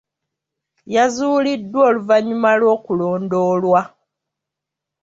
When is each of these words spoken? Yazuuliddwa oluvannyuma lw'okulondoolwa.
Yazuuliddwa 0.93 1.81
oluvannyuma 1.89 2.49
lw'okulondoolwa. 2.59 3.81